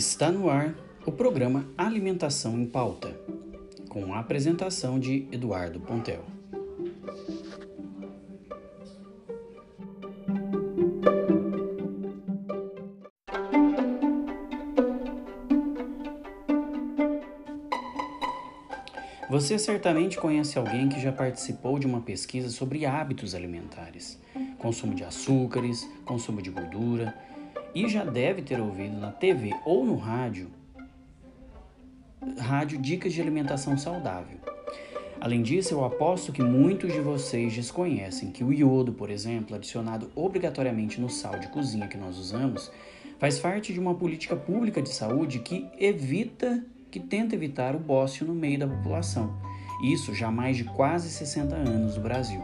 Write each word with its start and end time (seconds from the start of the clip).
Está 0.00 0.32
no 0.32 0.48
ar 0.48 0.74
o 1.04 1.12
programa 1.12 1.68
Alimentação 1.76 2.58
em 2.58 2.64
Pauta, 2.64 3.14
com 3.90 4.14
a 4.14 4.18
apresentação 4.18 4.98
de 4.98 5.28
Eduardo 5.30 5.78
Pontel. 5.78 6.24
Você 19.28 19.58
certamente 19.58 20.18
conhece 20.18 20.58
alguém 20.58 20.88
que 20.88 20.98
já 20.98 21.12
participou 21.12 21.78
de 21.78 21.86
uma 21.86 22.00
pesquisa 22.00 22.48
sobre 22.48 22.86
hábitos 22.86 23.34
alimentares, 23.34 24.18
consumo 24.56 24.94
de 24.94 25.04
açúcares, 25.04 25.86
consumo 26.06 26.40
de 26.40 26.48
gordura, 26.48 27.14
e 27.74 27.88
já 27.88 28.04
deve 28.04 28.42
ter 28.42 28.60
ouvido 28.60 28.98
na 28.98 29.10
TV 29.10 29.54
ou 29.64 29.84
no 29.84 29.96
rádio 29.96 30.50
rádio 32.38 32.78
dicas 32.78 33.12
de 33.12 33.20
alimentação 33.20 33.78
saudável. 33.78 34.38
Além 35.20 35.42
disso, 35.42 35.74
eu 35.74 35.84
aposto 35.84 36.32
que 36.32 36.42
muitos 36.42 36.92
de 36.92 37.00
vocês 37.00 37.54
desconhecem 37.54 38.30
que 38.30 38.42
o 38.42 38.52
iodo, 38.52 38.92
por 38.92 39.10
exemplo, 39.10 39.54
adicionado 39.54 40.10
obrigatoriamente 40.14 41.00
no 41.00 41.10
sal 41.10 41.38
de 41.38 41.48
cozinha 41.48 41.88
que 41.88 41.98
nós 41.98 42.18
usamos, 42.18 42.70
faz 43.18 43.38
parte 43.38 43.72
de 43.72 43.78
uma 43.78 43.94
política 43.94 44.34
pública 44.34 44.80
de 44.80 44.88
saúde 44.88 45.40
que 45.40 45.66
evita, 45.78 46.64
que 46.90 46.98
tenta 46.98 47.34
evitar 47.34 47.76
o 47.76 47.78
bócio 47.78 48.26
no 48.26 48.34
meio 48.34 48.58
da 48.58 48.66
população. 48.66 49.34
Isso 49.84 50.14
já 50.14 50.28
há 50.28 50.32
mais 50.32 50.56
de 50.56 50.64
quase 50.64 51.10
60 51.10 51.54
anos 51.54 51.96
no 51.96 52.02
Brasil. 52.02 52.42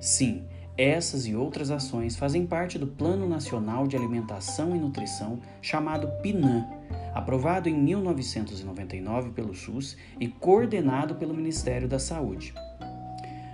Sim, 0.00 0.44
essas 0.76 1.26
e 1.26 1.34
outras 1.34 1.70
ações 1.70 2.16
fazem 2.16 2.46
parte 2.46 2.78
do 2.78 2.86
Plano 2.86 3.28
Nacional 3.28 3.86
de 3.86 3.94
Alimentação 3.94 4.74
e 4.74 4.78
Nutrição, 4.78 5.38
chamado 5.60 6.08
PNAM, 6.22 6.66
aprovado 7.14 7.68
em 7.68 7.74
1999 7.74 9.30
pelo 9.30 9.54
SUS 9.54 9.96
e 10.18 10.28
coordenado 10.28 11.16
pelo 11.16 11.34
Ministério 11.34 11.86
da 11.86 11.98
Saúde. 11.98 12.54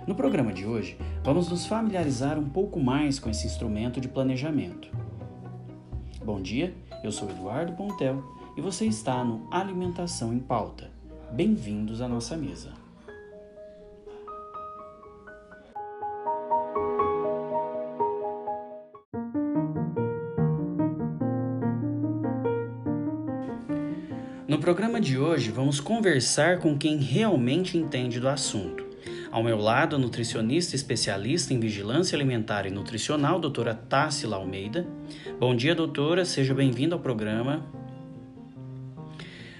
No 0.07 0.15
programa 0.15 0.53
de 0.53 0.65
hoje, 0.65 0.97
vamos 1.23 1.49
nos 1.49 1.65
familiarizar 1.65 2.39
um 2.39 2.49
pouco 2.49 2.79
mais 2.79 3.19
com 3.19 3.29
esse 3.29 3.45
instrumento 3.45 3.99
de 3.99 4.07
planejamento. 4.07 4.89
Bom 6.23 6.41
dia, 6.41 6.73
eu 7.03 7.11
sou 7.11 7.29
Eduardo 7.29 7.73
Pontel 7.73 8.23
e 8.55 8.61
você 8.61 8.85
está 8.85 9.23
no 9.23 9.45
Alimentação 9.51 10.33
em 10.33 10.39
Pauta. 10.39 10.89
Bem-vindos 11.31 12.01
à 12.01 12.07
nossa 12.07 12.35
mesa. 12.35 12.78
No 24.49 24.57
programa 24.57 24.99
de 24.99 25.15
hoje, 25.15 25.51
vamos 25.51 25.79
conversar 25.79 26.57
com 26.57 26.75
quem 26.75 26.97
realmente 26.97 27.77
entende 27.77 28.19
do 28.19 28.27
assunto. 28.27 28.83
Ao 29.29 29.43
meu 29.43 29.59
lado, 29.59 29.95
a 29.95 29.99
nutricionista 29.99 30.75
especialista 30.75 31.53
em 31.53 31.59
vigilância 31.59 32.15
alimentar 32.15 32.65
e 32.65 32.71
nutricional, 32.71 33.39
doutora 33.39 33.75
Tássila 33.75 34.37
Almeida. 34.37 34.87
Bom 35.39 35.55
dia, 35.55 35.75
doutora, 35.75 36.25
seja 36.25 36.51
bem-vinda 36.55 36.95
ao 36.95 36.99
programa. 36.99 37.63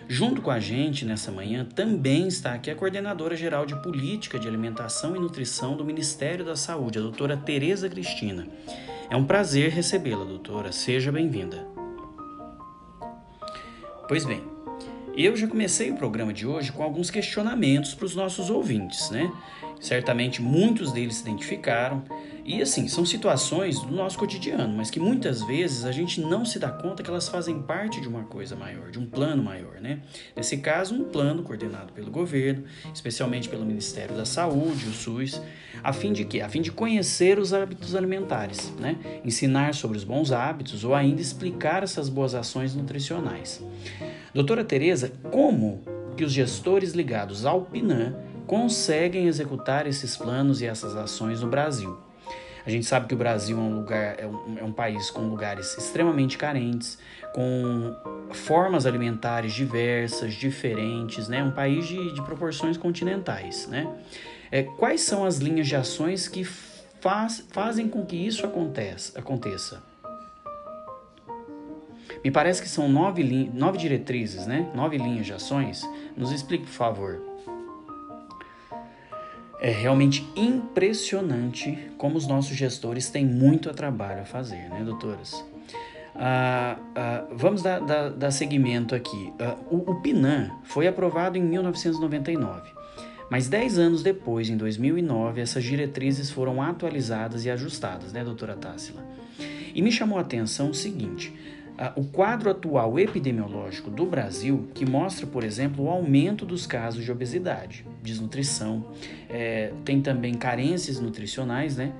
Junto 0.07 0.41
com 0.41 0.49
a 0.49 0.59
gente 0.59 1.05
nessa 1.05 1.31
manhã 1.31 1.63
também 1.63 2.27
está 2.27 2.55
aqui 2.55 2.71
a 2.71 2.75
coordenadora 2.75 3.35
geral 3.35 3.67
de 3.67 3.79
política 3.83 4.39
de 4.39 4.47
alimentação 4.47 5.15
e 5.15 5.19
nutrição 5.19 5.77
do 5.77 5.85
Ministério 5.85 6.43
da 6.43 6.55
Saúde, 6.55 6.97
a 6.97 7.01
doutora 7.03 7.37
Tereza 7.37 7.87
Cristina. 7.87 8.47
É 9.07 9.15
um 9.15 9.25
prazer 9.25 9.69
recebê-la, 9.69 10.25
doutora. 10.25 10.71
Seja 10.71 11.11
bem-vinda. 11.11 11.63
Pois 14.07 14.25
bem, 14.25 14.41
eu 15.25 15.35
já 15.35 15.47
comecei 15.47 15.91
o 15.91 15.95
programa 15.95 16.31
de 16.31 16.47
hoje 16.47 16.71
com 16.71 16.81
alguns 16.81 17.11
questionamentos 17.11 17.93
para 17.93 18.05
os 18.05 18.15
nossos 18.15 18.49
ouvintes, 18.49 19.09
né? 19.09 19.31
Certamente 19.79 20.41
muitos 20.41 20.93
deles 20.93 21.15
se 21.15 21.21
identificaram. 21.23 22.03
E 22.45 22.61
assim, 22.61 22.87
são 22.87 23.05
situações 23.05 23.79
do 23.81 23.91
nosso 23.91 24.17
cotidiano, 24.17 24.75
mas 24.75 24.89
que 24.89 24.99
muitas 24.99 25.43
vezes 25.43 25.85
a 25.85 25.91
gente 25.91 26.19
não 26.21 26.45
se 26.45 26.57
dá 26.57 26.69
conta 26.71 27.03
que 27.03 27.09
elas 27.09 27.27
fazem 27.27 27.61
parte 27.61 28.01
de 28.01 28.07
uma 28.07 28.23
coisa 28.23 28.55
maior, 28.55 28.91
de 28.91 28.97
um 28.97 29.05
plano 29.05 29.43
maior, 29.43 29.81
né? 29.81 29.99
Nesse 30.35 30.57
caso, 30.57 30.95
um 30.95 31.03
plano 31.03 31.43
coordenado 31.43 31.93
pelo 31.93 32.09
governo, 32.09 32.63
especialmente 32.93 33.49
pelo 33.49 33.65
Ministério 33.65 34.15
da 34.15 34.25
Saúde, 34.25 34.87
o 34.87 34.93
SUS, 34.93 35.41
a 35.83 35.93
fim 35.93 36.11
de 36.13 36.25
quê? 36.25 36.41
A 36.41 36.49
fim 36.49 36.61
de 36.61 36.71
conhecer 36.71 37.37
os 37.37 37.53
hábitos 37.53 37.93
alimentares, 37.93 38.73
né? 38.79 38.95
Ensinar 39.23 39.73
sobre 39.73 39.97
os 39.97 40.03
bons 40.03 40.31
hábitos 40.31 40.83
ou 40.83 40.95
ainda 40.95 41.21
explicar 41.21 41.83
essas 41.83 42.09
boas 42.09 42.33
ações 42.33 42.73
nutricionais. 42.73 43.61
Doutora 44.33 44.63
Tereza, 44.63 45.11
como 45.31 45.83
que 46.15 46.23
os 46.23 46.31
gestores 46.31 46.93
ligados 46.93 47.45
ao 47.45 47.61
PNAM 47.61 48.15
conseguem 48.45 49.27
executar 49.27 49.87
esses 49.87 50.15
planos 50.15 50.61
e 50.61 50.65
essas 50.65 50.95
ações 50.95 51.41
no 51.41 51.47
Brasil? 51.47 51.97
A 52.65 52.69
gente 52.69 52.85
sabe 52.85 53.07
que 53.07 53.13
o 53.15 53.17
Brasil 53.17 53.57
é 53.57 53.61
um 53.61 53.75
lugar, 53.75 54.19
é 54.19 54.27
um, 54.27 54.57
é 54.59 54.63
um 54.63 54.71
país 54.71 55.09
com 55.09 55.21
lugares 55.21 55.75
extremamente 55.77 56.37
carentes, 56.37 56.99
com 57.33 57.95
formas 58.31 58.85
alimentares 58.85 59.53
diversas, 59.53 60.33
diferentes, 60.33 61.27
né? 61.27 61.43
Um 61.43 61.51
país 61.51 61.87
de, 61.87 62.13
de 62.13 62.21
proporções 62.21 62.77
continentais, 62.77 63.67
né? 63.67 63.91
É, 64.51 64.63
quais 64.63 65.01
são 65.01 65.25
as 65.25 65.37
linhas 65.37 65.67
de 65.67 65.75
ações 65.75 66.27
que 66.27 66.43
faz, 66.43 67.43
fazem 67.49 67.87
com 67.87 68.05
que 68.05 68.15
isso 68.15 68.45
aconteça? 68.45 69.17
aconteça? 69.17 69.88
Me 72.23 72.31
parece 72.31 72.61
que 72.61 72.69
são 72.69 72.89
nove, 72.89 73.49
nove 73.53 73.77
diretrizes, 73.77 74.45
né? 74.45 74.69
Nove 74.75 74.97
linhas 74.97 75.25
de 75.25 75.33
ações. 75.33 75.87
Nos 76.17 76.31
explique, 76.31 76.65
por 76.65 76.73
favor. 76.73 77.21
É 79.61 79.71
realmente 79.71 80.25
impressionante 80.35 81.77
como 81.97 82.17
os 82.17 82.25
nossos 82.25 82.55
gestores 82.55 83.09
têm 83.09 83.25
muito 83.25 83.69
trabalho 83.73 84.21
a 84.21 84.25
fazer, 84.25 84.69
né, 84.69 84.83
doutoras? 84.85 85.43
Ah, 86.15 86.77
ah, 86.95 87.25
vamos 87.31 87.61
dar, 87.61 87.79
dar, 87.81 88.09
dar, 88.09 88.31
seguimento 88.31 88.95
aqui. 88.95 89.33
Ah, 89.39 89.57
o, 89.69 89.91
o 89.91 90.01
foi 90.63 90.87
aprovado 90.87 91.37
em 91.37 91.41
1999, 91.41 92.69
mas 93.29 93.49
dez 93.49 93.77
anos 93.77 94.01
depois, 94.01 94.49
em 94.49 94.57
2009, 94.57 95.41
essas 95.41 95.63
diretrizes 95.63 96.29
foram 96.29 96.61
atualizadas 96.61 97.45
e 97.45 97.51
ajustadas, 97.51 98.13
né, 98.13 98.23
doutora 98.23 98.55
Tássila? 98.55 99.03
E 99.73 99.81
me 99.81 99.91
chamou 99.91 100.17
a 100.17 100.21
atenção 100.21 100.71
o 100.71 100.73
seguinte: 100.73 101.33
o 101.95 102.03
quadro 102.03 102.49
atual 102.49 102.99
epidemiológico 102.99 103.89
do 103.89 104.05
Brasil, 104.05 104.67
que 104.73 104.85
mostra, 104.85 105.25
por 105.25 105.43
exemplo, 105.45 105.85
o 105.85 105.89
aumento 105.89 106.45
dos 106.45 106.67
casos 106.67 107.05
de 107.05 107.11
obesidade, 107.11 107.85
desnutrição, 108.03 108.85
é, 109.29 109.71
tem 109.85 110.01
também 110.01 110.33
carências 110.33 110.99
nutricionais, 110.99 111.77
né? 111.77 111.93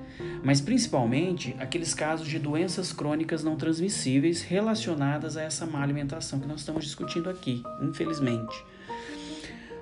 Mas 0.44 0.60
principalmente 0.60 1.56
aqueles 1.58 1.94
casos 1.94 2.28
de 2.28 2.38
doenças 2.38 2.92
crônicas 2.92 3.42
não 3.42 3.56
transmissíveis 3.56 4.42
relacionadas 4.42 5.36
a 5.36 5.42
essa 5.42 5.64
má 5.64 5.82
alimentação 5.82 6.38
que 6.38 6.46
nós 6.46 6.60
estamos 6.60 6.84
discutindo 6.84 7.30
aqui, 7.30 7.62
infelizmente. 7.80 8.64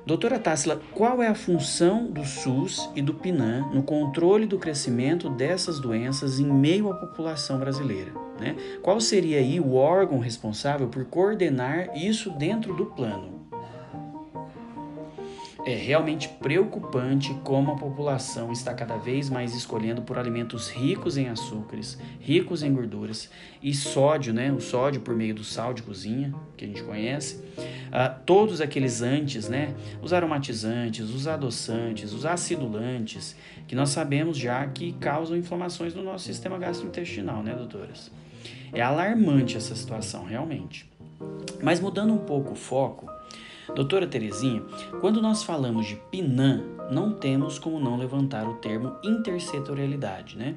Doutora 0.07 0.39
Tássila, 0.39 0.81
qual 0.93 1.23
é 1.23 1.27
a 1.27 1.35
função 1.35 2.07
do 2.07 2.25
SUS 2.25 2.89
e 2.95 3.03
do 3.03 3.13
PNAM 3.13 3.69
no 3.75 3.83
controle 3.83 4.47
do 4.47 4.59
crescimento 4.59 5.29
dessas 5.29 5.81
doenças 5.81 6.39
em 6.39 6.47
meio 6.47 6.91
à 6.91 6.95
população 6.95 7.59
brasileira? 7.59 8.28
Né? 8.39 8.57
Qual 8.83 9.01
seria 9.01 9.39
aí 9.39 9.59
o 9.59 9.75
órgão 9.75 10.19
responsável 10.19 10.89
por 10.89 11.05
coordenar 11.07 11.97
isso 11.97 12.31
dentro 12.31 12.75
do 12.75 12.87
plano? 12.87 13.39
É 15.69 15.75
realmente 15.75 16.29
preocupante 16.29 17.35
como 17.45 17.73
a 17.73 17.77
população 17.77 18.51
está 18.51 18.73
cada 18.73 18.97
vez 18.97 19.29
mais 19.29 19.55
escolhendo 19.55 20.01
por 20.01 20.17
alimentos 20.17 20.71
ricos 20.71 21.19
em 21.19 21.29
açúcares, 21.29 21.99
ricos 22.21 22.63
em 22.63 22.73
gorduras 22.73 23.29
e 23.63 23.75
sódio, 23.75 24.33
né? 24.33 24.51
O 24.51 24.63
sódio 24.63 25.03
por 25.03 25.15
meio 25.15 25.35
do 25.35 25.45
sal 25.45 25.75
de 25.75 25.83
cozinha, 25.83 26.33
que 26.57 26.65
a 26.65 26.69
gente 26.69 26.83
conhece. 26.83 27.45
Uh, 27.59 28.19
todos 28.25 28.63
aqueles 28.63 29.03
antes, 29.03 29.47
né? 29.47 29.75
Os 30.01 30.15
aromatizantes, 30.15 31.11
os 31.11 31.27
adoçantes, 31.27 32.15
os 32.15 32.25
acidulantes, 32.25 33.37
que 33.67 33.75
nós 33.75 33.91
sabemos 33.91 34.39
já 34.39 34.67
que 34.69 34.93
causam 34.93 35.37
inflamações 35.37 35.93
no 35.93 36.03
nosso 36.03 36.25
sistema 36.25 36.57
gastrointestinal, 36.57 37.43
né, 37.43 37.55
doutoras? 37.55 38.11
É 38.73 38.81
alarmante 38.81 39.57
essa 39.57 39.75
situação, 39.75 40.25
realmente. 40.25 40.91
Mas 41.63 41.81
mudando 41.81 42.13
um 42.13 42.19
pouco 42.19 42.53
o 42.53 42.57
foco, 42.57 43.11
doutora 43.75 44.07
Terezinha, 44.07 44.63
quando 45.01 45.21
nós 45.21 45.43
falamos 45.43 45.87
de 45.87 45.97
PNAM, 46.11 46.63
não 46.91 47.13
temos 47.13 47.59
como 47.59 47.79
não 47.79 47.97
levantar 47.97 48.49
o 48.49 48.55
termo 48.55 48.97
intersetorialidade, 49.03 50.37
né? 50.37 50.55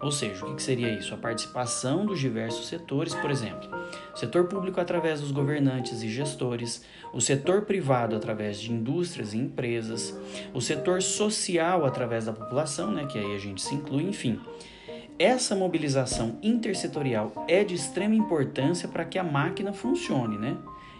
Ou 0.00 0.12
seja, 0.12 0.44
o 0.44 0.54
que 0.54 0.62
seria 0.62 0.90
isso? 0.90 1.14
A 1.14 1.16
participação 1.16 2.04
dos 2.04 2.20
diversos 2.20 2.68
setores, 2.68 3.14
por 3.14 3.30
exemplo, 3.30 3.68
o 4.14 4.16
setor 4.16 4.44
público 4.44 4.80
através 4.80 5.20
dos 5.20 5.30
governantes 5.30 6.02
e 6.02 6.08
gestores, 6.08 6.84
o 7.12 7.20
setor 7.20 7.62
privado 7.62 8.14
através 8.14 8.60
de 8.60 8.72
indústrias 8.72 9.32
e 9.32 9.38
empresas, 9.38 10.14
o 10.52 10.60
setor 10.60 11.00
social 11.02 11.86
através 11.86 12.26
da 12.26 12.32
população, 12.32 12.90
né, 12.90 13.06
que 13.06 13.18
aí 13.18 13.34
a 13.34 13.38
gente 13.38 13.62
se 13.62 13.74
inclui, 13.74 14.04
enfim. 14.04 14.38
Essa 15.18 15.54
mobilização 15.54 16.38
intersetorial 16.42 17.32
é 17.48 17.64
de 17.64 17.74
extrema 17.74 18.14
importância 18.14 18.88
para 18.88 19.04
que 19.04 19.18
a 19.18 19.24
máquina 19.24 19.72
funcione, 19.72 20.36
né? 20.36 20.56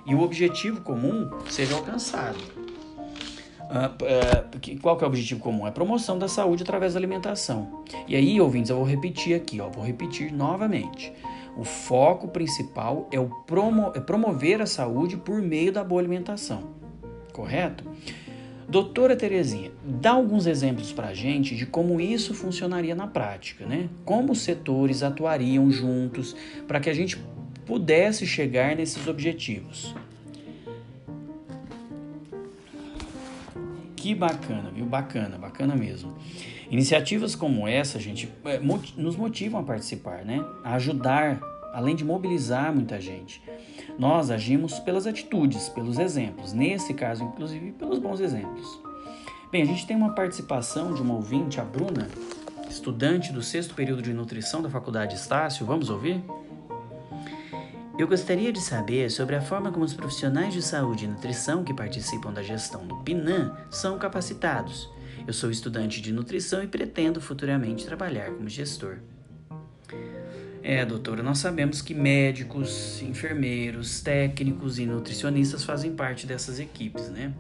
E 0.06 0.14
o 0.14 0.20
objetivo 0.20 0.80
comum 0.80 1.28
seja 1.48 1.74
alcançado. 1.74 2.38
Uh, 3.66 4.76
uh, 4.76 4.80
qual 4.80 4.96
que 4.96 5.02
é 5.02 5.06
o 5.06 5.10
objetivo 5.10 5.40
comum? 5.40 5.66
É 5.66 5.70
a 5.70 5.72
promoção 5.72 6.18
da 6.18 6.28
saúde 6.28 6.62
através 6.62 6.94
da 6.94 7.00
alimentação. 7.00 7.84
E 8.06 8.14
aí, 8.14 8.40
ouvintes, 8.40 8.70
eu 8.70 8.76
vou 8.76 8.84
repetir 8.84 9.34
aqui, 9.34 9.60
ó, 9.60 9.68
vou 9.68 9.84
repetir 9.84 10.32
novamente. 10.32 11.12
O 11.56 11.64
foco 11.64 12.28
principal 12.28 13.08
é, 13.10 13.18
o 13.18 13.28
promo 13.46 13.90
é 13.94 14.00
promover 14.00 14.62
a 14.62 14.66
saúde 14.66 15.16
por 15.16 15.42
meio 15.42 15.72
da 15.72 15.82
boa 15.82 16.00
alimentação. 16.00 16.74
Correto? 17.32 17.84
Doutora 18.68 19.14
Terezinha, 19.14 19.70
dá 19.84 20.10
alguns 20.10 20.44
exemplos 20.46 20.92
para 20.92 21.08
a 21.08 21.14
gente 21.14 21.54
de 21.54 21.64
como 21.64 22.00
isso 22.00 22.34
funcionaria 22.34 22.96
na 22.96 23.06
prática, 23.06 23.64
né? 23.64 23.88
Como 24.04 24.32
os 24.32 24.40
setores 24.40 25.04
atuariam 25.04 25.70
juntos 25.70 26.34
para 26.66 26.80
que 26.80 26.90
a 26.90 26.94
gente 26.94 27.16
pudesse 27.64 28.26
chegar 28.26 28.74
nesses 28.74 29.06
objetivos. 29.06 29.94
Que 33.94 34.14
bacana, 34.14 34.70
viu? 34.74 34.84
Bacana, 34.84 35.38
bacana 35.38 35.76
mesmo. 35.76 36.14
Iniciativas 36.68 37.36
como 37.36 37.68
essa, 37.68 38.00
gente, 38.00 38.28
é, 38.44 38.58
nos 38.96 39.16
motivam 39.16 39.60
a 39.60 39.62
participar, 39.62 40.24
né? 40.24 40.44
A 40.64 40.74
ajudar, 40.74 41.40
além 41.76 41.94
de 41.94 42.06
mobilizar 42.06 42.74
muita 42.74 42.98
gente. 42.98 43.42
Nós 43.98 44.30
agimos 44.30 44.78
pelas 44.78 45.06
atitudes, 45.06 45.68
pelos 45.68 45.98
exemplos. 45.98 46.54
Nesse 46.54 46.94
caso, 46.94 47.22
inclusive, 47.22 47.72
pelos 47.72 47.98
bons 47.98 48.18
exemplos. 48.18 48.80
Bem, 49.52 49.60
a 49.60 49.66
gente 49.66 49.86
tem 49.86 49.94
uma 49.94 50.14
participação 50.14 50.94
de 50.94 51.02
uma 51.02 51.12
ouvinte, 51.12 51.60
a 51.60 51.64
Bruna, 51.64 52.08
estudante 52.70 53.30
do 53.30 53.42
sexto 53.42 53.74
período 53.74 54.00
de 54.00 54.14
nutrição 54.14 54.62
da 54.62 54.70
Faculdade 54.70 55.16
Estácio. 55.16 55.66
Vamos 55.66 55.90
ouvir? 55.90 56.24
Eu 57.98 58.08
gostaria 58.08 58.50
de 58.50 58.60
saber 58.62 59.10
sobre 59.10 59.36
a 59.36 59.42
forma 59.42 59.70
como 59.70 59.84
os 59.84 59.92
profissionais 59.92 60.54
de 60.54 60.62
saúde 60.62 61.04
e 61.04 61.08
nutrição 61.08 61.62
que 61.62 61.74
participam 61.74 62.32
da 62.32 62.42
gestão 62.42 62.86
do 62.86 62.96
PNAM 63.02 63.54
são 63.68 63.98
capacitados. 63.98 64.88
Eu 65.26 65.32
sou 65.34 65.50
estudante 65.50 66.00
de 66.00 66.10
nutrição 66.10 66.62
e 66.62 66.66
pretendo 66.66 67.20
futuramente 67.20 67.84
trabalhar 67.84 68.30
como 68.30 68.48
gestor. 68.48 69.00
É, 70.68 70.84
doutora, 70.84 71.22
nós 71.22 71.38
sabemos 71.38 71.80
que 71.80 71.94
médicos, 71.94 73.00
enfermeiros, 73.00 74.00
técnicos 74.00 74.80
e 74.80 74.84
nutricionistas 74.84 75.62
fazem 75.62 75.94
parte 75.94 76.26
dessas 76.26 76.58
equipes, 76.58 77.08
né? 77.08 77.32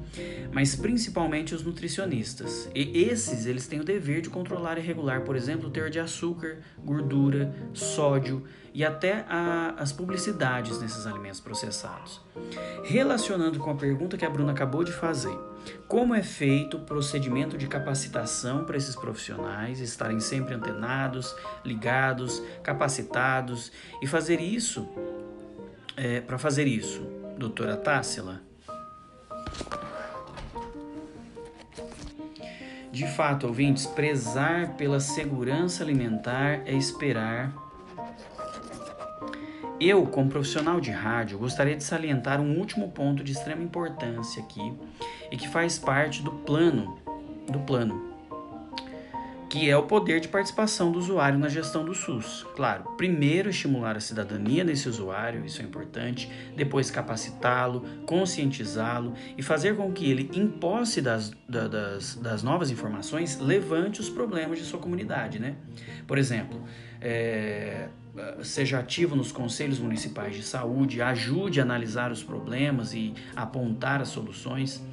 Mas 0.52 0.76
principalmente 0.76 1.52
os 1.52 1.64
nutricionistas. 1.64 2.70
E 2.72 3.02
esses, 3.02 3.44
eles 3.44 3.66
têm 3.66 3.80
o 3.80 3.84
dever 3.84 4.20
de 4.20 4.30
controlar 4.30 4.78
e 4.78 4.80
regular, 4.80 5.22
por 5.22 5.34
exemplo, 5.34 5.66
o 5.66 5.70
teor 5.72 5.90
de 5.90 5.98
açúcar, 5.98 6.58
gordura, 6.78 7.52
sódio 7.74 8.44
e 8.72 8.84
até 8.84 9.24
a, 9.28 9.74
as 9.76 9.90
publicidades 9.90 10.80
nesses 10.80 11.04
alimentos 11.04 11.40
processados. 11.40 12.20
Relacionando 12.84 13.58
com 13.58 13.70
a 13.70 13.74
pergunta 13.74 14.16
que 14.16 14.24
a 14.24 14.30
Bruna 14.30 14.52
acabou 14.52 14.84
de 14.84 14.92
fazer, 14.92 15.36
como 15.88 16.14
é 16.14 16.22
feito 16.22 16.76
o 16.76 16.80
procedimento 16.80 17.58
de 17.58 17.66
capacitação 17.66 18.64
para 18.64 18.76
esses 18.76 18.94
profissionais 18.94 19.80
estarem 19.80 20.20
sempre 20.20 20.54
antenados, 20.54 21.34
ligados, 21.64 22.40
capacitados 22.62 23.15
e 24.02 24.06
fazer 24.06 24.40
isso? 24.40 24.88
É, 25.96 26.20
para 26.20 26.38
fazer 26.38 26.66
isso, 26.66 27.00
doutora 27.38 27.76
Tássila? 27.76 28.42
De 32.92 33.06
fato, 33.08 33.46
ouvintes, 33.46 33.86
prezar 33.86 34.74
pela 34.76 35.00
segurança 35.00 35.82
alimentar 35.82 36.62
é 36.66 36.74
esperar 36.74 37.52
eu, 39.78 40.06
como 40.06 40.30
profissional 40.30 40.80
de 40.80 40.90
rádio, 40.90 41.38
gostaria 41.38 41.76
de 41.76 41.84
salientar 41.84 42.40
um 42.40 42.58
último 42.58 42.90
ponto 42.90 43.22
de 43.22 43.32
extrema 43.32 43.62
importância 43.62 44.42
aqui 44.42 44.72
e 45.30 45.36
que 45.36 45.48
faz 45.48 45.78
parte 45.78 46.22
do 46.22 46.30
plano 46.32 46.98
do 47.46 47.60
plano, 47.60 48.05
que 49.56 49.70
é 49.70 49.76
o 49.76 49.84
poder 49.84 50.20
de 50.20 50.28
participação 50.28 50.92
do 50.92 50.98
usuário 50.98 51.38
na 51.38 51.48
gestão 51.48 51.82
do 51.82 51.94
SUS. 51.94 52.46
Claro, 52.54 52.84
primeiro 52.98 53.48
estimular 53.48 53.96
a 53.96 54.00
cidadania 54.00 54.62
desse 54.62 54.86
usuário, 54.86 55.46
isso 55.46 55.62
é 55.62 55.64
importante, 55.64 56.30
depois 56.54 56.90
capacitá-lo, 56.90 57.80
conscientizá-lo 58.04 59.14
e 59.38 59.42
fazer 59.42 59.74
com 59.74 59.90
que 59.90 60.10
ele, 60.10 60.30
em 60.34 60.46
posse 60.46 61.00
das, 61.00 61.32
das, 61.48 62.16
das 62.16 62.42
novas 62.42 62.70
informações, 62.70 63.40
levante 63.40 63.98
os 63.98 64.10
problemas 64.10 64.58
de 64.58 64.66
sua 64.66 64.78
comunidade, 64.78 65.38
né? 65.38 65.56
Por 66.06 66.18
exemplo, 66.18 66.62
é, 67.00 67.88
seja 68.42 68.78
ativo 68.78 69.16
nos 69.16 69.32
conselhos 69.32 69.78
municipais 69.78 70.36
de 70.36 70.42
saúde, 70.42 71.00
ajude 71.00 71.60
a 71.60 71.62
analisar 71.62 72.12
os 72.12 72.22
problemas 72.22 72.92
e 72.92 73.14
apontar 73.34 74.02
as 74.02 74.08
soluções. 74.08 74.84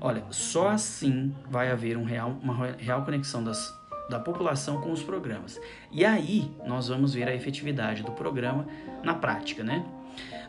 Olha, 0.00 0.24
só 0.30 0.68
assim 0.68 1.34
vai 1.50 1.70
haver 1.70 1.98
um 1.98 2.04
real, 2.04 2.38
uma 2.42 2.72
real 2.78 3.04
conexão 3.04 3.42
das, 3.44 3.74
da 4.08 4.18
população 4.18 4.80
com 4.80 4.92
os 4.92 5.02
programas. 5.02 5.60
E 5.90 6.04
aí 6.04 6.50
nós 6.66 6.88
vamos 6.88 7.14
ver 7.14 7.28
a 7.28 7.34
efetividade 7.34 8.02
do 8.02 8.12
programa 8.12 8.66
na 9.02 9.14
prática, 9.14 9.64
né? 9.64 9.84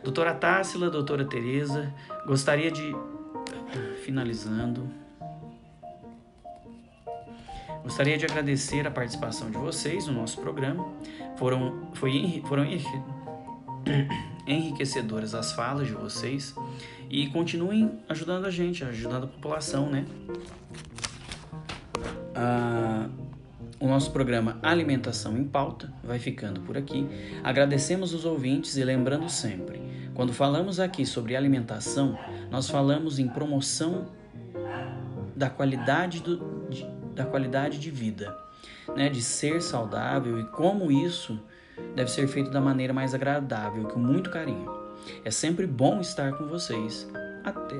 Doutora 0.02 0.34
Tássila, 0.34 0.88
doutora 0.88 1.24
Tereza, 1.24 1.92
gostaria 2.26 2.70
de, 2.70 2.94
finalizando, 4.04 4.88
Gostaria 7.88 8.18
de 8.18 8.26
agradecer 8.26 8.86
a 8.86 8.90
participação 8.90 9.50
de 9.50 9.56
vocês 9.56 10.06
no 10.06 10.12
nosso 10.12 10.38
programa. 10.42 10.86
Foram, 11.38 11.88
foi, 11.94 12.42
foram 12.46 12.64
enriquecedoras 14.46 15.34
as 15.34 15.52
falas 15.52 15.86
de 15.86 15.94
vocês 15.94 16.54
e 17.08 17.28
continuem 17.28 17.98
ajudando 18.06 18.44
a 18.44 18.50
gente, 18.50 18.84
ajudando 18.84 19.24
a 19.24 19.26
população, 19.26 19.88
né? 19.88 20.04
Ah, 22.34 23.08
o 23.80 23.86
nosso 23.86 24.10
programa 24.10 24.58
Alimentação 24.62 25.36
em 25.36 25.44
Pauta 25.44 25.92
vai 26.02 26.18
ficando 26.18 26.60
por 26.60 26.76
aqui. 26.76 27.06
Agradecemos 27.42 28.12
os 28.12 28.24
ouvintes 28.24 28.76
e 28.76 28.84
lembrando 28.84 29.28
sempre, 29.28 29.80
quando 30.14 30.32
falamos 30.32 30.80
aqui 30.80 31.06
sobre 31.06 31.36
alimentação, 31.36 32.18
nós 32.50 32.68
falamos 32.68 33.18
em 33.18 33.28
promoção 33.28 34.08
da 35.36 35.48
qualidade 35.48 36.20
do, 36.20 36.66
de, 36.68 36.84
da 37.14 37.24
qualidade 37.24 37.78
de 37.78 37.90
vida, 37.90 38.36
né, 38.96 39.08
de 39.08 39.22
ser 39.22 39.62
saudável 39.62 40.40
e 40.40 40.44
como 40.46 40.90
isso 40.90 41.40
deve 41.94 42.10
ser 42.10 42.26
feito 42.26 42.50
da 42.50 42.60
maneira 42.60 42.92
mais 42.92 43.14
agradável, 43.14 43.84
com 43.84 44.00
muito 44.00 44.30
carinho. 44.30 44.76
É 45.24 45.30
sempre 45.30 45.66
bom 45.66 46.00
estar 46.00 46.32
com 46.32 46.46
vocês. 46.46 47.08
Até 47.44 47.76